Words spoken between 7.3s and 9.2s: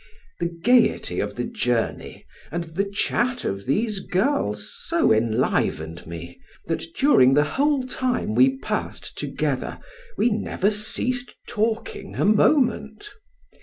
the whole time we passed